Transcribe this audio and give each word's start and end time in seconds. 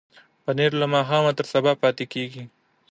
پنېر 0.43 0.71
له 0.81 0.85
ماښامه 0.93 1.31
تر 1.37 1.45
سبا 1.53 1.71
پاتې 1.81 2.05
کېږي. 2.13 2.43